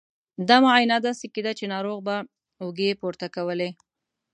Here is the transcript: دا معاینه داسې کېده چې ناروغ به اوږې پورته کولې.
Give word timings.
دا 0.47 0.57
معاینه 0.63 0.97
داسې 1.07 1.25
کېده 1.33 1.51
چې 1.59 1.65
ناروغ 1.73 1.99
به 2.07 2.15
اوږې 2.63 2.99
پورته 3.01 3.27
کولې. 3.35 3.69